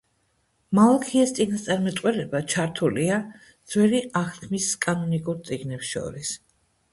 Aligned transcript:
მალაქიას 0.77 1.33
წინასწარმეტყველება 1.39 2.41
ჩართულია 2.53 3.19
ძველი 3.75 4.01
აღთქმის 4.23 4.71
კანონიკურ 4.87 5.39
წიგნებს 5.51 5.93
შორის. 5.93 6.35